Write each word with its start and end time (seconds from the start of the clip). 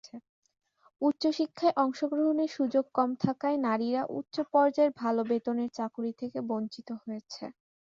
উচ্চশিক্ষায় 1.01 1.77
অংশগ্রহণের 1.77 2.49
সুযোগ 2.57 2.85
কম 2.93 3.09
থাকায় 3.23 3.57
নারীরা 3.65 4.01
উচ্চ 4.17 4.35
পর্যায়ের 4.51 4.91
ভাল 4.99 5.15
বেতনের 5.29 5.69
চাকুরী 5.77 6.11
থেকে 6.21 6.39
বঞ্চিত 6.49 6.89
হয়েছে। 7.03 7.43